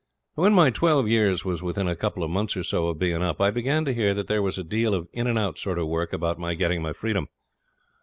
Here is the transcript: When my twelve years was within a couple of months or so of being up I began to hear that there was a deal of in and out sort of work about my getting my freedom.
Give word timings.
When 0.33 0.51
my 0.53 0.71
twelve 0.71 1.07
years 1.07 1.45
was 1.45 1.61
within 1.61 1.87
a 1.87 1.95
couple 1.95 2.23
of 2.23 2.31
months 2.31 2.57
or 2.57 2.63
so 2.63 2.87
of 2.87 2.97
being 2.97 3.21
up 3.21 3.39
I 3.39 3.51
began 3.51 3.85
to 3.85 3.93
hear 3.93 4.15
that 4.15 4.25
there 4.25 4.41
was 4.41 4.57
a 4.57 4.63
deal 4.63 4.95
of 4.95 5.07
in 5.13 5.27
and 5.27 5.37
out 5.37 5.59
sort 5.59 5.77
of 5.77 5.87
work 5.89 6.11
about 6.11 6.39
my 6.39 6.55
getting 6.55 6.81
my 6.81 6.91
freedom. 6.91 7.27